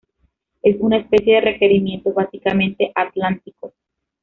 Es 0.63 0.77
una 0.79 0.97
especie 0.97 1.35
de 1.35 1.41
requerimientos 1.41 2.15
básicamente 2.15 2.91
atlánticos. 2.95 3.71